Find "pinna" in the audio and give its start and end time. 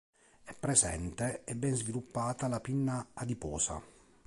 2.59-3.09